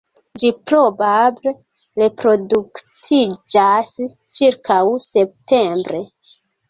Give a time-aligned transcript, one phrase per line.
[0.43, 1.53] Ĝi probable
[2.03, 3.93] reproduktiĝas
[4.41, 6.01] ĉirkaŭ septembre.